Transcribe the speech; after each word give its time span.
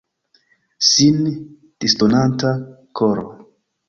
Sin 0.91 1.19
disdonanta 1.85 2.55
koro. 3.01 3.27